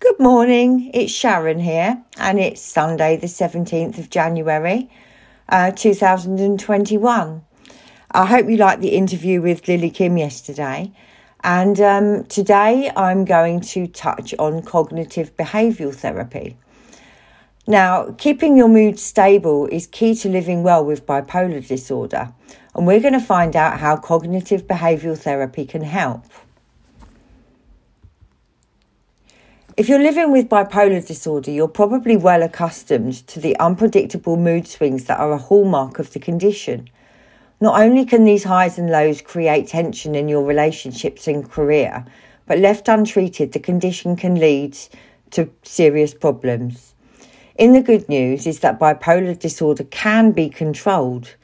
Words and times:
Good 0.00 0.18
morning, 0.18 0.90
it's 0.92 1.12
Sharon 1.12 1.60
here, 1.60 2.02
and 2.18 2.38
it's 2.40 2.60
Sunday, 2.60 3.16
the 3.16 3.28
17th 3.28 3.96
of 3.98 4.10
January, 4.10 4.90
uh, 5.48 5.70
2021. 5.70 7.42
I 8.10 8.26
hope 8.26 8.48
you 8.48 8.56
liked 8.56 8.82
the 8.82 8.96
interview 8.96 9.40
with 9.40 9.66
Lily 9.68 9.90
Kim 9.90 10.18
yesterday. 10.18 10.92
And 11.42 11.80
um, 11.80 12.24
today 12.24 12.90
I'm 12.96 13.24
going 13.24 13.60
to 13.60 13.86
touch 13.86 14.34
on 14.38 14.62
cognitive 14.62 15.36
behavioural 15.36 15.94
therapy. 15.94 16.56
Now, 17.66 18.14
keeping 18.18 18.56
your 18.56 18.68
mood 18.68 18.98
stable 18.98 19.66
is 19.68 19.86
key 19.86 20.14
to 20.16 20.28
living 20.28 20.62
well 20.62 20.84
with 20.84 21.06
bipolar 21.06 21.66
disorder, 21.66 22.34
and 22.74 22.86
we're 22.86 23.00
going 23.00 23.14
to 23.14 23.20
find 23.20 23.56
out 23.56 23.78
how 23.78 23.96
cognitive 23.96 24.66
behavioural 24.66 25.16
therapy 25.16 25.64
can 25.64 25.82
help. 25.82 26.24
If 29.76 29.88
you're 29.88 29.98
living 29.98 30.30
with 30.30 30.48
bipolar 30.48 31.04
disorder, 31.04 31.50
you're 31.50 31.66
probably 31.66 32.16
well 32.16 32.44
accustomed 32.44 33.26
to 33.26 33.40
the 33.40 33.58
unpredictable 33.58 34.36
mood 34.36 34.68
swings 34.68 35.06
that 35.06 35.18
are 35.18 35.32
a 35.32 35.38
hallmark 35.38 35.98
of 35.98 36.12
the 36.12 36.20
condition. 36.20 36.88
Not 37.60 37.80
only 37.80 38.04
can 38.04 38.24
these 38.24 38.44
highs 38.44 38.78
and 38.78 38.88
lows 38.88 39.20
create 39.20 39.66
tension 39.66 40.14
in 40.14 40.28
your 40.28 40.44
relationships 40.44 41.26
and 41.26 41.50
career, 41.50 42.04
but 42.46 42.60
left 42.60 42.86
untreated, 42.86 43.50
the 43.50 43.58
condition 43.58 44.14
can 44.14 44.36
lead 44.36 44.78
to 45.32 45.50
serious 45.64 46.14
problems. 46.14 46.94
In 47.56 47.72
the 47.72 47.82
good 47.82 48.08
news 48.08 48.46
is 48.46 48.60
that 48.60 48.78
bipolar 48.78 49.36
disorder 49.36 49.82
can 49.82 50.30
be 50.30 50.50
controlled. 50.50 51.34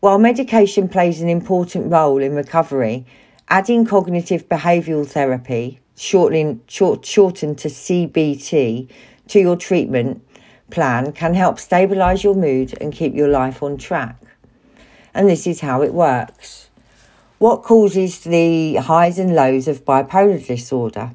While 0.00 0.18
medication 0.18 0.88
plays 0.88 1.20
an 1.20 1.28
important 1.28 1.92
role 1.92 2.22
in 2.22 2.34
recovery, 2.34 3.04
adding 3.48 3.84
cognitive 3.84 4.48
behavioural 4.48 5.06
therapy, 5.06 5.80
shortening, 5.96 6.60
short, 6.66 7.04
shortened 7.04 7.58
to 7.58 7.68
CBT, 7.68 8.88
to 9.28 9.40
your 9.40 9.56
treatment 9.56 10.22
plan 10.70 11.12
can 11.12 11.34
help 11.34 11.56
stabilise 11.56 12.22
your 12.22 12.34
mood 12.34 12.76
and 12.80 12.92
keep 12.92 13.14
your 13.14 13.28
life 13.28 13.62
on 13.62 13.76
track. 13.76 14.16
And 15.14 15.28
this 15.28 15.46
is 15.46 15.60
how 15.60 15.82
it 15.82 15.94
works. 15.94 16.68
What 17.38 17.62
causes 17.62 18.20
the 18.20 18.76
highs 18.76 19.18
and 19.18 19.34
lows 19.34 19.68
of 19.68 19.84
bipolar 19.84 20.44
disorder? 20.44 21.12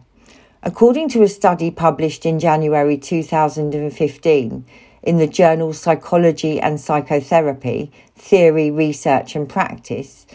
According 0.63 1.09
to 1.09 1.23
a 1.23 1.27
study 1.27 1.71
published 1.71 2.25
in 2.25 2.39
January 2.39 2.97
2015 2.97 4.65
in 5.03 5.17
the 5.17 5.27
journal 5.27 5.73
Psychology 5.73 6.59
and 6.59 6.79
Psychotherapy 6.79 7.91
Theory, 8.15 8.69
Research 8.69 9.35
and 9.35 9.49
Practice, 9.49 10.27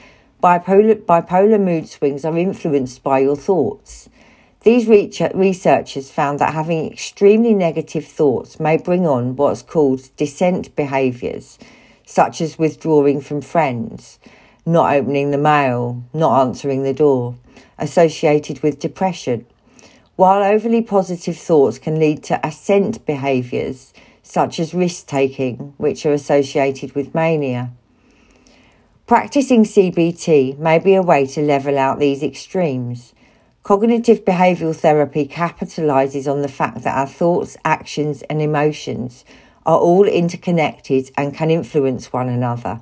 bipolar, 0.42 0.97
bipolar 0.97 1.62
mood 1.62 1.88
swings 1.88 2.25
are 2.25 2.36
influenced 2.36 3.05
by 3.05 3.20
your 3.20 3.36
thoughts. 3.36 4.08
These 4.67 4.89
researchers 4.89 6.11
found 6.11 6.41
that 6.41 6.53
having 6.53 6.91
extremely 6.91 7.55
negative 7.55 8.05
thoughts 8.05 8.59
may 8.59 8.77
bring 8.77 9.06
on 9.06 9.36
what's 9.36 9.62
called 9.62 10.11
descent 10.17 10.75
behaviours, 10.75 11.56
such 12.05 12.41
as 12.41 12.59
withdrawing 12.59 13.20
from 13.20 13.42
friends, 13.42 14.19
not 14.67 14.92
opening 14.92 15.31
the 15.31 15.39
mail, 15.39 16.03
not 16.12 16.41
answering 16.41 16.83
the 16.83 16.92
door, 16.92 17.37
associated 17.78 18.61
with 18.64 18.81
depression. 18.81 19.47
While 20.17 20.42
overly 20.42 20.83
positive 20.83 21.39
thoughts 21.39 21.78
can 21.78 22.00
lead 22.00 22.25
to 22.25 22.44
ascent 22.44 23.06
behaviours, 23.06 23.94
such 24.25 24.59
as 24.59 24.75
risk 24.75 25.06
taking, 25.06 25.75
which 25.77 26.05
are 26.05 26.12
associated 26.12 26.92
with 26.97 27.14
mania. 27.14 27.70
Practicing 29.06 29.62
CBT 29.62 30.59
may 30.59 30.81
be 30.81 30.97
a 30.97 31.03
way 31.03 31.25
to 31.27 31.41
level 31.41 31.78
out 31.78 32.00
these 32.00 32.25
extremes. 32.25 33.12
Cognitive 33.67 34.25
behavioural 34.25 34.77
therapy 34.77 35.27
capitalises 35.27 36.31
on 36.31 36.41
the 36.41 36.47
fact 36.47 36.84
that 36.84 36.97
our 36.97 37.09
thoughts, 37.09 37.56
actions, 37.64 38.22
and 38.31 38.41
emotions 38.41 39.25
are 39.67 39.81
all 39.81 40.05
interconnected 40.05 41.11
and 41.17 41.34
can 41.34 41.50
influence 41.50 42.12
one 42.12 42.28
another, 42.28 42.81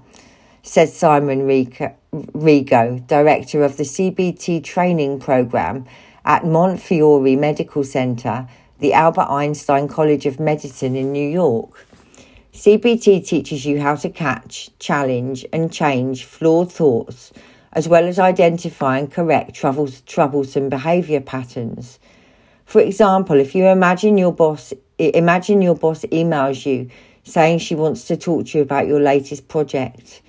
says 0.63 0.95
Simon 0.95 1.47
Rego, 1.49 3.07
director 3.07 3.65
of 3.65 3.79
the 3.79 3.85
CBT 3.85 4.63
training 4.63 5.21
programme 5.21 5.87
at 6.27 6.45
Montefiore 6.45 7.35
Medical 7.35 7.83
Center, 7.83 8.47
the 8.79 8.93
Albert 8.93 9.31
Einstein 9.31 9.89
College 9.89 10.27
of 10.27 10.39
Medicine 10.39 10.97
in 10.97 11.13
New 11.13 11.27
York. 11.27 11.87
CBT 12.53 13.27
teaches 13.27 13.65
you 13.65 13.81
how 13.81 13.95
to 13.95 14.11
catch, 14.11 14.69
challenge, 14.79 15.47
and 15.51 15.73
change 15.73 16.27
flawed 16.27 16.71
thoughts, 16.71 17.33
as 17.75 17.89
well 17.89 18.05
as 18.07 18.19
identify 18.19 18.99
and 18.99 19.11
correct 19.13 19.55
troublesome 19.55 20.69
behavior 20.69 21.21
patterns. 21.21 21.99
For 22.65 22.81
example, 22.81 23.39
if 23.39 23.55
you 23.55 23.67
imagine 23.67 24.17
your 24.19 24.33
boss 24.33 24.73
imagine 24.99 25.61
your 25.61 25.75
boss 25.75 26.03
emails 26.13 26.65
you 26.65 26.89
saying 27.25 27.59
she 27.59 27.75
wants 27.75 28.05
to 28.07 28.17
talk 28.17 28.47
to 28.47 28.59
you 28.59 28.63
about 28.63 28.87
your 28.87 29.01
latest 29.01 29.49
project 29.49 30.23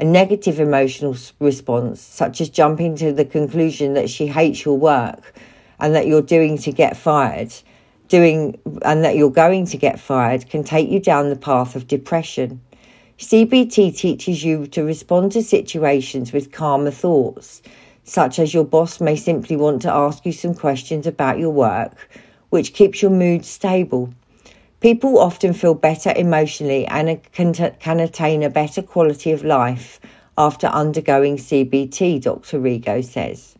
a 0.00 0.04
negative 0.04 0.58
emotional 0.58 1.14
response, 1.40 2.00
such 2.00 2.40
as 2.40 2.48
jumping 2.48 2.96
to 2.96 3.12
the 3.12 3.24
conclusion 3.24 3.92
that 3.92 4.08
she 4.08 4.26
hates 4.26 4.64
your 4.64 4.78
work 4.78 5.34
and 5.78 5.94
that 5.94 6.06
you're 6.06 6.22
doing 6.22 6.56
to 6.56 6.72
get 6.72 6.96
fired, 6.96 7.52
doing 8.08 8.58
and 8.82 9.04
that 9.04 9.16
you're 9.16 9.30
going 9.30 9.66
to 9.66 9.76
get 9.76 10.00
fired, 10.00 10.48
can 10.48 10.64
take 10.64 10.88
you 10.88 11.00
down 11.00 11.28
the 11.28 11.36
path 11.36 11.76
of 11.76 11.86
depression. 11.86 12.62
CBT 13.20 13.96
teaches 13.96 14.42
you 14.42 14.66
to 14.66 14.82
respond 14.82 15.32
to 15.32 15.42
situations 15.42 16.32
with 16.32 16.50
calmer 16.50 16.90
thoughts, 16.90 17.62
such 18.02 18.38
as 18.38 18.52
your 18.52 18.64
boss 18.64 19.00
may 19.00 19.14
simply 19.14 19.56
want 19.56 19.82
to 19.82 19.92
ask 19.92 20.26
you 20.26 20.32
some 20.32 20.54
questions 20.54 21.06
about 21.06 21.38
your 21.38 21.50
work, 21.50 22.10
which 22.48 22.74
keeps 22.74 23.00
your 23.00 23.12
mood 23.12 23.44
stable 23.44 24.12
People 24.80 25.18
often 25.18 25.52
feel 25.52 25.74
better 25.74 26.10
emotionally 26.16 26.86
and 26.86 27.22
can, 27.32 27.52
can 27.52 28.00
attain 28.00 28.42
a 28.42 28.48
better 28.48 28.80
quality 28.80 29.30
of 29.30 29.44
life 29.44 30.00
after 30.38 30.68
undergoing 30.68 31.36
CBT, 31.36 32.22
Dr. 32.22 32.58
Rego 32.58 33.04
says. 33.04 33.56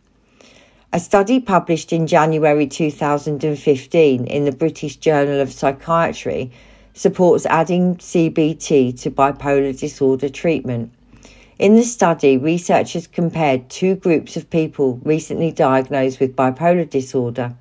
A 0.94 0.98
study 0.98 1.38
published 1.38 1.92
in 1.92 2.06
January 2.06 2.66
2015 2.66 4.26
in 4.26 4.44
the 4.46 4.52
British 4.52 4.96
Journal 4.96 5.42
of 5.42 5.52
Psychiatry 5.52 6.50
supports 6.94 7.46
adding 7.46 7.96
CBT 7.96 9.00
to 9.00 9.10
bipolar 9.10 9.78
disorder 9.78 10.28
treatment. 10.28 10.92
In 11.58 11.74
the 11.76 11.82
study, 11.82 12.38
researchers 12.38 13.06
compared 13.06 13.68
two 13.68 13.94
groups 13.94 14.36
of 14.36 14.48
people 14.48 14.98
recently 15.04 15.52
diagnosed 15.52 16.18
with 16.18 16.34
bipolar 16.34 16.88
disorder. 16.88 17.54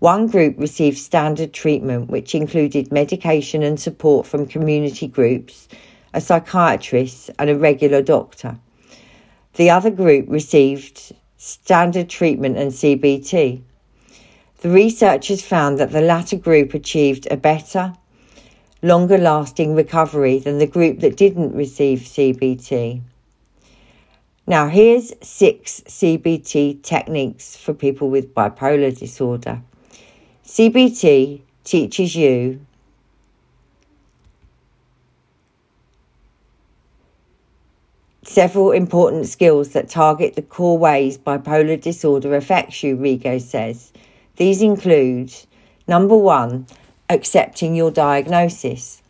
One 0.00 0.26
group 0.26 0.56
received 0.58 0.98
standard 0.98 1.52
treatment, 1.52 2.10
which 2.10 2.34
included 2.34 2.90
medication 2.90 3.62
and 3.62 3.78
support 3.78 4.26
from 4.26 4.46
community 4.46 5.06
groups, 5.06 5.68
a 6.12 6.20
psychiatrist, 6.20 7.30
and 7.38 7.48
a 7.48 7.56
regular 7.56 8.02
doctor. 8.02 8.58
The 9.54 9.70
other 9.70 9.90
group 9.90 10.26
received 10.28 11.12
standard 11.36 12.08
treatment 12.08 12.56
and 12.56 12.72
CBT. 12.72 13.62
The 14.62 14.68
researchers 14.68 15.42
found 15.44 15.78
that 15.78 15.92
the 15.92 16.00
latter 16.00 16.36
group 16.36 16.74
achieved 16.74 17.28
a 17.30 17.36
better, 17.36 17.94
longer 18.82 19.16
lasting 19.16 19.74
recovery 19.74 20.38
than 20.40 20.58
the 20.58 20.66
group 20.66 21.00
that 21.00 21.16
didn't 21.16 21.54
receive 21.54 22.00
CBT. 22.00 23.00
Now, 24.44 24.68
here's 24.68 25.12
six 25.22 25.82
CBT 25.86 26.82
techniques 26.82 27.56
for 27.56 27.72
people 27.72 28.10
with 28.10 28.34
bipolar 28.34 28.96
disorder. 28.96 29.62
CBT 30.44 31.42
teaches 31.62 32.16
you 32.16 32.66
several 38.24 38.72
important 38.72 39.26
skills 39.28 39.70
that 39.70 39.88
target 39.88 40.34
the 40.34 40.42
core 40.42 40.78
ways 40.78 41.18
bipolar 41.18 41.80
disorder 41.80 42.34
affects 42.34 42.82
you, 42.82 42.96
Rego 42.96 43.40
says. 43.40 43.92
These 44.36 44.60
include 44.60 45.32
number 45.86 46.16
one, 46.16 46.66
accepting 47.08 47.74
your 47.74 47.90
diagnosis. 47.90 49.02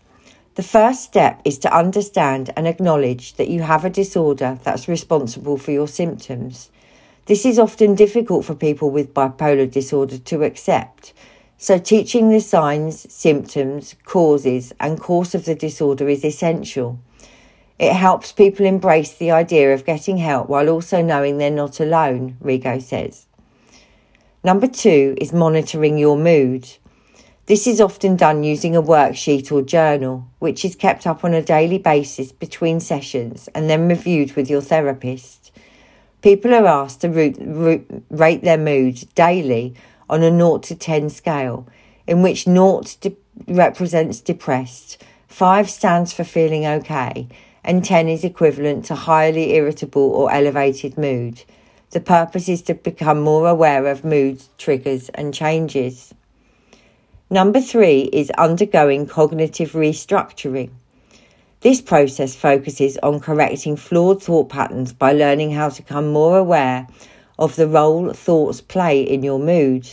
The 0.55 0.63
first 0.63 1.03
step 1.03 1.41
is 1.45 1.59
to 1.59 1.77
understand 1.77 2.51
and 2.57 2.67
acknowledge 2.67 3.35
that 3.35 3.49
you 3.49 3.63
have 3.63 3.85
a 3.85 3.91
disorder 3.91 4.59
that's 4.63 4.89
responsible 4.89 5.57
for 5.57 5.71
your 5.71 5.89
symptoms. 5.89 6.71
This 7.27 7.47
is 7.47 7.59
often 7.59 7.95
difficult 7.95 8.45
for 8.45 8.55
people 8.55 8.91
with 8.91 9.15
bipolar 9.15 9.71
disorder 9.71 10.19
to 10.19 10.43
accept 10.43 11.13
so, 11.63 11.79
teaching 11.79 12.29
the 12.29 12.41
signs, 12.41 13.07
symptoms, 13.15 13.95
causes, 14.05 14.73
and 14.81 14.99
course 14.99 15.33
of 15.33 15.45
the 15.45 15.55
disorder 15.55 16.09
is 16.09 16.25
essential. 16.25 16.99
It 17.79 17.93
helps 17.93 18.33
people 18.33 18.67
embrace 18.67 19.15
the 19.15 19.31
idea 19.31 19.73
of 19.73 19.85
getting 19.85 20.17
help 20.17 20.49
while 20.49 20.69
also 20.69 21.03
knowing 21.03 21.39
they're 21.39 21.53
not 21.53 21.79
alone, 21.79 22.37
Rego 22.43 22.83
says. 22.83 23.29
Number 24.43 24.67
two 24.67 25.17
is 25.21 25.33
monitoring 25.33 25.99
your 25.99 26.19
mood. 26.19 26.69
This 27.53 27.67
is 27.67 27.83
often 27.83 28.17
done 28.17 28.45
using 28.45 28.75
a 28.75 28.83
worksheet 28.83 29.53
or 29.53 29.61
journal, 29.61 30.27
which 30.39 30.65
is 30.65 30.75
kept 30.75 31.07
up 31.07 31.23
on 31.23 31.35
a 31.35 31.43
daily 31.43 31.77
basis 31.77 32.33
between 32.33 32.81
sessions 32.81 33.47
and 33.55 33.69
then 33.69 33.89
reviewed 33.89 34.33
with 34.37 34.49
your 34.49 34.63
therapist. 34.63 35.53
People 36.23 36.55
are 36.55 36.65
asked 36.65 37.03
to 37.03 37.11
rate 38.09 38.43
their 38.43 38.57
mood 38.57 39.07
daily 39.15 39.75
on 40.09 40.23
a 40.23 40.31
0 40.31 40.61
to 40.61 40.75
10 40.75 41.11
scale, 41.11 41.69
in 42.07 42.23
which 42.23 42.45
0 42.45 42.85
de- 43.03 43.19
represents 43.47 44.23
depressed, 44.23 45.05
5 45.29 45.69
stands 45.69 46.15
for 46.15 46.25
feeling 46.25 46.65
okay, 46.65 47.29
and 47.63 47.85
10 47.85 48.09
is 48.09 48.25
equivalent 48.25 48.87
to 48.87 48.95
highly 48.95 49.53
irritable 49.53 50.11
or 50.11 50.33
elevated 50.33 50.97
mood. 50.97 51.43
The 51.91 52.01
purpose 52.01 52.49
is 52.49 52.63
to 52.63 52.73
become 52.73 53.21
more 53.21 53.47
aware 53.47 53.89
of 53.89 54.07
mood 54.07 54.43
triggers 54.57 55.11
and 55.11 55.35
changes. 55.35 56.15
Number 57.33 57.63
three 57.63 58.11
is 58.13 58.31
undergoing 58.33 59.07
cognitive 59.07 59.73
restructuring. 59.73 60.69
This 61.61 61.81
process 61.81 62.37
focuses 62.37 62.99
on 63.03 63.21
correcting 63.21 63.77
flawed 63.77 64.23
thought 64.23 64.51
patterns 64.51 64.93
by 64.93 65.15
learning 65.15 65.53
how 65.53 65.71
to 65.71 65.81
become 65.81 66.13
more 66.13 66.37
aware 66.37 66.87
of 67.39 67.57
the 67.57 67.67
role 67.67 68.13
thoughts 68.13 68.61
play 68.61 69.01
in 69.01 69.23
your 69.23 69.39
mood, 69.39 69.89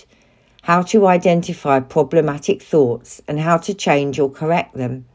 how 0.63 0.81
to 0.81 1.07
identify 1.07 1.79
problematic 1.79 2.61
thoughts, 2.61 3.21
and 3.25 3.39
how 3.39 3.55
to 3.55 3.73
change 3.73 4.19
or 4.19 4.29
correct 4.29 4.75
them. 4.75 5.05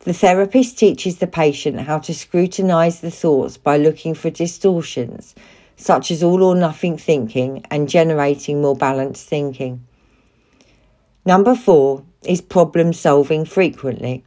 The 0.00 0.12
therapist 0.12 0.76
teaches 0.78 1.16
the 1.16 1.26
patient 1.26 1.80
how 1.80 2.00
to 2.00 2.12
scrutinize 2.12 3.00
the 3.00 3.10
thoughts 3.10 3.56
by 3.56 3.78
looking 3.78 4.12
for 4.12 4.28
distortions, 4.28 5.34
such 5.78 6.10
as 6.10 6.22
all 6.22 6.42
or 6.42 6.54
nothing 6.54 6.98
thinking, 6.98 7.64
and 7.70 7.88
generating 7.88 8.60
more 8.60 8.76
balanced 8.76 9.26
thinking. 9.26 9.86
Number 11.28 11.54
four 11.54 12.04
is 12.24 12.40
problem 12.40 12.94
solving 12.94 13.44
frequently. 13.44 14.24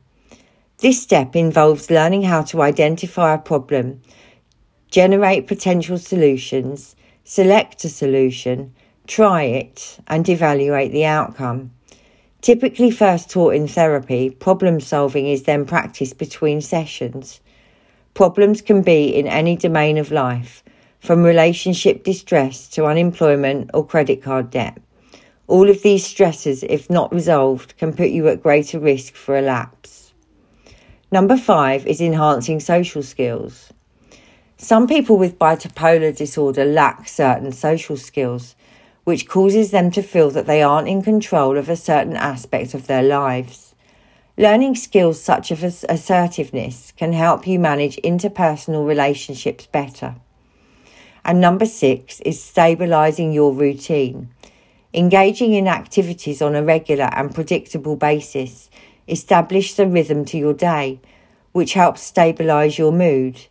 This 0.82 1.02
step 1.02 1.36
involves 1.36 1.90
learning 1.90 2.22
how 2.22 2.44
to 2.44 2.62
identify 2.62 3.34
a 3.34 3.40
problem, 3.40 4.04
generate 4.92 5.48
potential 5.48 5.98
solutions, 5.98 6.96
select 7.24 7.84
a 7.86 7.90
solution, 7.90 8.76
try 9.08 9.42
it, 9.42 9.98
and 10.06 10.30
evaluate 10.30 10.92
the 10.92 11.06
outcome. 11.06 11.72
Typically, 12.40 12.92
first 12.92 13.32
taught 13.32 13.56
in 13.56 13.68
therapy, 13.68 14.30
problem 14.30 14.80
solving 14.80 15.26
is 15.26 15.42
then 15.42 15.66
practiced 15.66 16.20
between 16.20 16.62
sessions. 16.62 17.42
Problems 18.14 18.62
can 18.62 18.84
be 18.84 19.08
in 19.08 19.26
any 19.26 19.56
domain 19.56 19.98
of 19.98 20.12
life, 20.12 20.64
from 21.00 21.24
relationship 21.24 22.04
distress 22.04 22.68
to 22.68 22.86
unemployment 22.86 23.72
or 23.74 23.84
credit 23.84 24.22
card 24.22 24.52
debt. 24.52 24.78
All 25.48 25.70
of 25.70 25.82
these 25.82 26.06
stresses, 26.06 26.64
if 26.64 26.90
not 26.90 27.14
resolved, 27.14 27.78
can 27.78 27.94
put 27.94 28.10
you 28.10 28.28
at 28.28 28.44
greater 28.44 28.80
risk 28.80 29.16
for 29.16 29.38
a 29.38 29.42
lapse. 29.42 30.14
Number 31.12 31.36
five 31.36 31.86
is 31.86 32.00
enhancing 32.00 32.60
social 32.60 33.04
skills. 33.04 33.74
Some 34.58 34.88
people 34.88 35.18
with 35.18 35.40
bipolar 35.40 36.16
disorder 36.16 36.64
lack 36.64 37.08
certain 37.08 37.52
social 37.52 37.98
skills, 37.98 38.56
which 39.04 39.28
causes 39.28 39.72
them 39.72 39.92
to 39.92 40.02
feel 40.02 40.30
that 40.30 40.46
they 40.46 40.62
aren't 40.62 40.88
in 40.88 41.02
control 41.02 41.58
of 41.58 41.68
a 41.68 41.76
certain 41.76 42.16
aspect 42.16 42.74
of 42.74 42.88
their 42.88 43.04
lives. 43.04 43.74
Learning 44.38 44.76
skills 44.76 45.22
such 45.22 45.52
as 45.52 45.84
assertiveness 45.90 46.94
can 46.96 47.12
help 47.12 47.46
you 47.46 47.60
manage 47.60 47.98
interpersonal 47.98 48.88
relationships 48.88 49.66
better. 49.66 50.16
And 51.26 51.42
number 51.42 51.66
six 51.66 52.22
is 52.22 52.42
stabilizing 52.42 53.34
your 53.34 53.54
routine. 53.54 54.30
Engaging 54.94 55.54
in 55.54 55.68
activities 55.68 56.42
on 56.42 56.56
a 56.56 56.64
regular 56.64 57.10
and 57.14 57.34
predictable 57.34 57.96
basis 57.96 58.70
Establish 59.12 59.74
the 59.74 59.88
rhythm 59.88 60.24
to 60.24 60.38
your 60.38 60.54
day, 60.54 61.02
which 61.52 61.74
helps 61.74 62.02
stabilize 62.02 62.78
your 62.78 62.94
mood. 62.94 63.48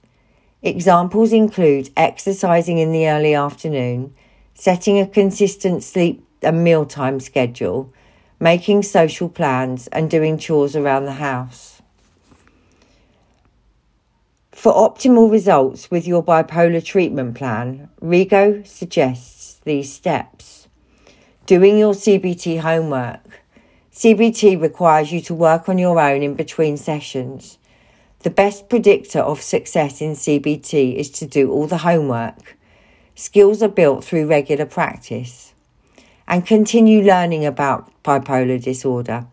Examples 0.62 1.34
include 1.34 1.90
exercising 1.96 2.78
in 2.78 2.92
the 2.92 3.06
early 3.06 3.34
afternoon, 3.34 4.14
setting 4.54 4.98
a 4.98 5.06
consistent 5.06 5.82
sleep 5.82 6.26
and 6.42 6.64
mealtime 6.64 7.20
schedule, 7.20 7.92
making 8.38 8.82
social 8.82 9.28
plans, 9.28 9.86
and 9.88 10.10
doing 10.10 10.38
chores 10.38 10.74
around 10.74 11.04
the 11.04 11.12
house. 11.12 11.82
For 14.52 14.72
optimal 14.72 15.30
results 15.30 15.90
with 15.90 16.06
your 16.06 16.24
bipolar 16.24 16.82
treatment 16.82 17.34
plan, 17.34 17.90
Rego 18.00 18.66
suggests 18.66 19.60
these 19.64 19.92
steps. 19.92 20.59
Doing 21.50 21.78
your 21.78 21.94
CBT 21.94 22.60
homework, 22.60 23.42
CBT 23.92 24.62
requires 24.62 25.10
you 25.10 25.20
to 25.22 25.34
work 25.34 25.68
on 25.68 25.78
your 25.78 25.98
own 25.98 26.22
in 26.22 26.36
between 26.36 26.76
sessions. 26.76 27.58
The 28.20 28.30
best 28.30 28.68
predictor 28.68 29.18
of 29.18 29.42
success 29.42 30.00
in 30.00 30.12
CBT 30.12 30.94
is 30.94 31.10
to 31.10 31.26
do 31.26 31.50
all 31.50 31.66
the 31.66 31.78
homework. 31.78 32.56
Skills 33.16 33.64
are 33.64 33.68
built 33.68 34.04
through 34.04 34.28
regular 34.28 34.64
practice. 34.64 35.52
And 36.28 36.46
continue 36.46 37.02
learning 37.02 37.44
about 37.44 37.90
bipolar 38.04 38.62
disorder. 38.62 39.26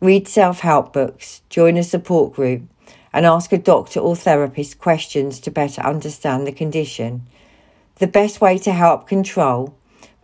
Read 0.00 0.26
self 0.26 0.60
help 0.60 0.94
books, 0.94 1.42
join 1.50 1.76
a 1.76 1.82
support 1.82 2.32
group, 2.32 2.62
and 3.12 3.26
ask 3.26 3.52
a 3.52 3.58
doctor 3.58 4.00
or 4.00 4.16
therapist 4.16 4.78
questions 4.78 5.38
to 5.40 5.50
better 5.50 5.82
understand 5.82 6.46
the 6.46 6.52
condition. 6.52 7.26
The 7.96 8.06
best 8.06 8.40
way 8.40 8.56
to 8.56 8.72
help 8.72 9.06
control 9.06 9.74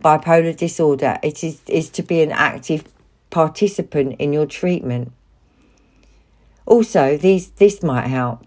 bipolar 0.03 0.55
disorder 0.55 1.17
it 1.23 1.43
is, 1.43 1.61
is 1.67 1.89
to 1.91 2.03
be 2.03 2.21
an 2.21 2.31
active 2.31 2.85
participant 3.29 4.15
in 4.19 4.33
your 4.33 4.45
treatment. 4.45 5.11
Also, 6.65 7.17
these 7.17 7.49
this 7.51 7.83
might 7.83 8.07
help. 8.07 8.45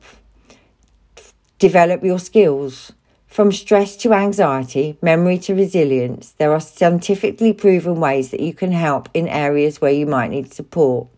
Develop 1.58 2.02
your 2.02 2.18
skills. 2.18 2.92
From 3.26 3.52
stress 3.52 3.94
to 3.98 4.14
anxiety, 4.14 4.96
memory 5.02 5.38
to 5.38 5.54
resilience, 5.54 6.32
there 6.32 6.52
are 6.52 6.60
scientifically 6.60 7.52
proven 7.52 8.00
ways 8.00 8.30
that 8.30 8.40
you 8.40 8.54
can 8.54 8.72
help 8.72 9.08
in 9.12 9.28
areas 9.28 9.80
where 9.80 9.92
you 9.92 10.06
might 10.06 10.30
need 10.30 10.52
support. 10.52 11.08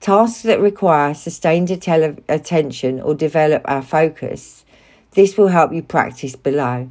Tasks 0.00 0.42
that 0.42 0.60
require 0.60 1.14
sustained 1.14 1.70
attention 1.70 3.00
or 3.00 3.14
develop 3.14 3.62
our 3.64 3.82
focus, 3.82 4.64
this 5.12 5.38
will 5.38 5.48
help 5.48 5.72
you 5.72 5.82
practice 5.82 6.36
below. 6.36 6.90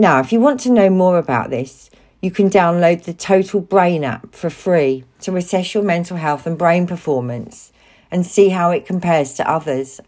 Now, 0.00 0.20
if 0.20 0.32
you 0.32 0.38
want 0.38 0.60
to 0.60 0.70
know 0.70 0.90
more 0.90 1.18
about 1.18 1.50
this, 1.50 1.90
you 2.22 2.30
can 2.30 2.48
download 2.48 3.02
the 3.02 3.12
Total 3.12 3.60
Brain 3.60 4.04
app 4.04 4.32
for 4.32 4.48
free 4.48 5.04
to 5.22 5.34
assess 5.34 5.74
your 5.74 5.82
mental 5.82 6.16
health 6.16 6.46
and 6.46 6.56
brain 6.56 6.86
performance 6.86 7.72
and 8.08 8.24
see 8.24 8.50
how 8.50 8.70
it 8.70 8.86
compares 8.86 9.34
to 9.34 9.50
others 9.50 10.00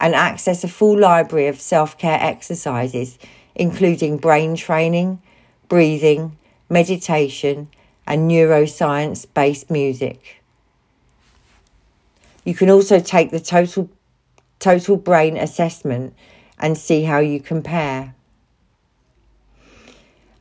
and 0.00 0.14
access 0.14 0.64
a 0.64 0.68
full 0.68 0.98
library 0.98 1.46
of 1.46 1.60
self 1.60 1.98
care 1.98 2.18
exercises, 2.20 3.18
including 3.54 4.16
brain 4.16 4.56
training, 4.56 5.20
breathing, 5.68 6.38
meditation, 6.70 7.68
and 8.06 8.30
neuroscience 8.30 9.26
based 9.34 9.70
music. 9.70 10.42
You 12.44 12.54
can 12.54 12.70
also 12.70 12.98
take 12.98 13.30
the 13.30 13.40
total, 13.40 13.90
total 14.58 14.96
brain 14.96 15.36
assessment 15.36 16.14
and 16.58 16.78
see 16.78 17.02
how 17.02 17.18
you 17.18 17.40
compare. 17.40 18.14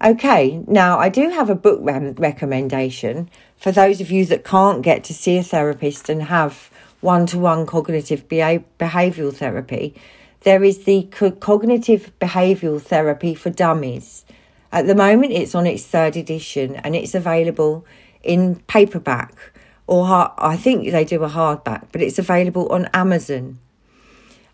Okay, 0.03 0.62
now 0.67 1.00
I 1.00 1.07
do 1.07 1.29
have 1.29 1.50
a 1.50 1.55
book 1.55 1.79
re- 1.81 2.13
recommendation 2.17 3.29
for 3.55 3.72
those 3.72 4.01
of 4.01 4.12
you 4.12 4.25
that 4.25 4.43
can't 4.43 4.81
get 4.81 5.05
to 5.05 5.13
see 5.13 5.38
a 5.38 5.43
therapist 5.43 6.10
and 6.10 6.24
have 6.24 6.69
one 7.00 7.25
to 7.27 7.39
one 7.39 7.65
cognitive 7.65 8.27
beha- 8.27 8.65
behavioral 8.77 9.33
therapy. 9.33 9.95
There 10.41 10.62
is 10.62 10.83
the 10.83 11.07
co- 11.10 11.31
Cognitive 11.31 12.12
Behavioral 12.19 12.81
Therapy 12.81 13.33
for 13.33 13.50
Dummies. 13.50 14.25
At 14.74 14.88
the 14.88 14.95
moment, 14.95 15.31
it's 15.31 15.55
on 15.55 15.65
its 15.65 15.86
third 15.86 16.17
edition 16.17 16.75
and 16.77 16.98
it's 16.98 17.15
available 17.15 17.86
in 18.24 18.55
paperback 18.67 19.53
or 19.88 20.05
hard, 20.05 20.31
I 20.38 20.57
think 20.57 20.91
they 20.91 21.05
do 21.05 21.24
a 21.24 21.29
hardback, 21.29 21.88
but 21.93 22.01
it's 22.01 22.19
available 22.19 22.67
on 22.74 22.89
Amazon. 22.93 23.57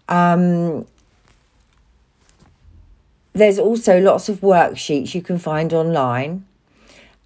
Um, 0.07 0.85
there's 3.39 3.59
also 3.59 3.99
lots 3.99 4.29
of 4.29 4.41
worksheets 4.41 5.13
you 5.13 5.21
can 5.21 5.39
find 5.39 5.73
online. 5.73 6.45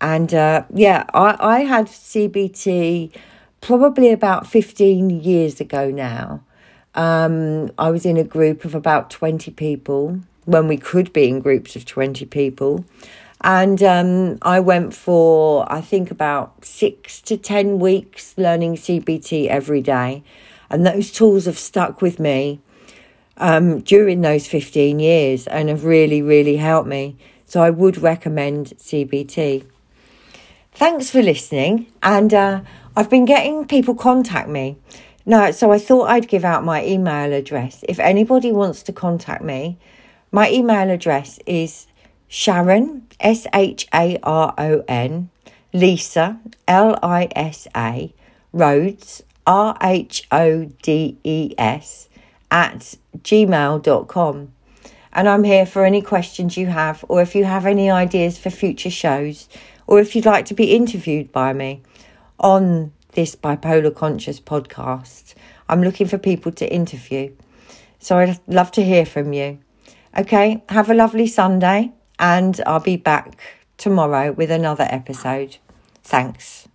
And 0.01 0.33
uh, 0.33 0.65
yeah, 0.73 1.05
I, 1.13 1.37
I 1.39 1.59
had 1.61 1.87
CBT 1.87 3.15
probably 3.61 4.11
about 4.11 4.45
15 4.47 5.09
years 5.09 5.61
ago 5.61 5.89
now. 5.89 6.43
Um, 6.95 7.71
I 7.77 7.89
was 7.89 8.05
in 8.05 8.17
a 8.17 8.23
group 8.23 8.65
of 8.65 8.75
about 8.75 9.09
20 9.09 9.51
people 9.51 10.19
when 10.45 10.67
we 10.67 10.77
could 10.77 11.13
be 11.13 11.29
in 11.29 11.39
groups 11.39 11.75
of 11.75 11.85
20 11.85 12.25
people. 12.25 12.85
And 13.41 13.81
um, 13.83 14.37
I 14.41 14.59
went 14.59 14.93
for, 14.93 15.71
I 15.71 15.81
think, 15.81 16.11
about 16.11 16.63
six 16.63 17.21
to 17.21 17.37
10 17.37 17.79
weeks 17.79 18.35
learning 18.37 18.75
CBT 18.75 19.47
every 19.47 19.81
day. 19.81 20.23
And 20.69 20.85
those 20.85 21.11
tools 21.11 21.45
have 21.45 21.57
stuck 21.57 22.01
with 22.01 22.19
me 22.19 22.61
um, 23.37 23.81
during 23.81 24.21
those 24.21 24.47
15 24.47 24.99
years 24.99 25.47
and 25.47 25.69
have 25.69 25.85
really, 25.85 26.21
really 26.21 26.57
helped 26.57 26.87
me. 26.87 27.17
So 27.45 27.61
I 27.61 27.69
would 27.69 27.97
recommend 27.97 28.73
CBT. 28.77 29.65
Thanks 30.71 31.09
for 31.09 31.21
listening. 31.21 31.87
And 32.01 32.33
uh, 32.33 32.61
I've 32.95 33.09
been 33.09 33.25
getting 33.25 33.67
people 33.67 33.95
contact 33.95 34.49
me. 34.49 34.77
No, 35.25 35.51
so 35.51 35.71
I 35.71 35.79
thought 35.79 36.09
I'd 36.09 36.27
give 36.27 36.43
out 36.43 36.65
my 36.65 36.85
email 36.85 37.31
address. 37.31 37.83
If 37.87 37.99
anybody 37.99 38.51
wants 38.51 38.83
to 38.83 38.91
contact 38.93 39.43
me, 39.43 39.77
my 40.31 40.49
email 40.49 40.89
address 40.89 41.39
is 41.45 41.87
Sharon, 42.27 43.07
S 43.19 43.47
H 43.53 43.87
A 43.93 44.19
R 44.23 44.53
O 44.57 44.83
N, 44.87 45.29
Lisa, 45.71 46.39
L 46.67 46.99
I 47.01 47.29
S 47.35 47.67
A, 47.75 48.13
Rhodes, 48.51 49.23
R 49.47 49.77
H 49.81 50.27
O 50.31 50.65
D 50.81 51.17
E 51.23 51.53
S, 51.57 52.09
at 52.53 52.95
gmail.com. 53.17 54.53
And 55.11 55.29
I'm 55.29 55.43
here 55.43 55.65
for 55.65 55.83
any 55.83 56.01
questions 56.01 56.55
you 56.55 56.67
have, 56.67 57.03
or 57.09 57.21
if 57.21 57.35
you 57.35 57.43
have 57.43 57.65
any 57.65 57.89
ideas 57.89 58.37
for 58.37 58.49
future 58.49 58.89
shows, 58.89 59.49
or 59.87 59.99
if 59.99 60.15
you'd 60.15 60.25
like 60.25 60.45
to 60.45 60.53
be 60.53 60.73
interviewed 60.73 61.31
by 61.31 61.51
me 61.51 61.81
on 62.39 62.93
this 63.13 63.35
Bipolar 63.35 63.93
Conscious 63.93 64.39
podcast. 64.39 65.33
I'm 65.67 65.83
looking 65.83 66.07
for 66.07 66.17
people 66.17 66.51
to 66.53 66.71
interview. 66.71 67.33
So 67.99 68.17
I'd 68.17 68.39
love 68.47 68.71
to 68.73 68.83
hear 68.83 69.05
from 69.05 69.33
you. 69.33 69.59
Okay, 70.17 70.63
have 70.69 70.89
a 70.89 70.93
lovely 70.93 71.27
Sunday, 71.27 71.91
and 72.19 72.61
I'll 72.65 72.79
be 72.79 72.97
back 72.97 73.39
tomorrow 73.77 74.31
with 74.31 74.51
another 74.51 74.87
episode. 74.89 75.57
Thanks. 76.03 76.67